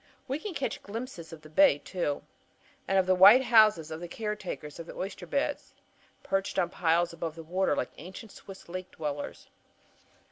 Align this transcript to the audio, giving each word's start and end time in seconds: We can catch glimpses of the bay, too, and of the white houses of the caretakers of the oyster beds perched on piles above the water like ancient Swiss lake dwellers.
We 0.27 0.39
can 0.39 0.55
catch 0.55 0.81
glimpses 0.81 1.31
of 1.31 1.43
the 1.43 1.49
bay, 1.51 1.77
too, 1.77 2.23
and 2.87 2.97
of 2.97 3.05
the 3.05 3.13
white 3.13 3.43
houses 3.43 3.91
of 3.91 3.99
the 3.99 4.07
caretakers 4.07 4.79
of 4.79 4.87
the 4.87 4.95
oyster 4.95 5.27
beds 5.27 5.75
perched 6.23 6.57
on 6.57 6.71
piles 6.71 7.13
above 7.13 7.35
the 7.35 7.43
water 7.43 7.75
like 7.75 7.91
ancient 7.99 8.31
Swiss 8.31 8.67
lake 8.67 8.89
dwellers. 8.89 9.47